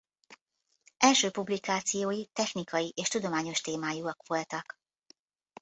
Első 0.97 1.29
publikációi 1.31 2.25
technikai 2.25 2.91
és 2.95 3.07
tudományos 3.07 3.61
témájúak 3.61 4.27
voltak. 4.27 4.79